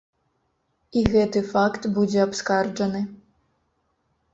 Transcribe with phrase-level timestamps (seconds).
[1.01, 3.07] І гэты факт будзе абскарджаны.